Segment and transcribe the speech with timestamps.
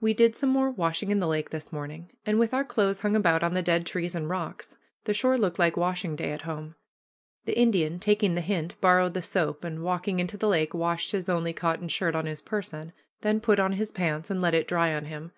[0.00, 3.14] We did some more washing in the lake this morning, and, with our clothes hung
[3.14, 6.74] about on the dead trees and rocks, the shore looked like washing day at home.
[7.44, 11.28] The Indian, taking the hint, borrowed the soap, and, walking into the lake, washed his
[11.28, 14.92] only cotton shirt on his person, then put on his pants and let it dry
[14.94, 15.30] on him.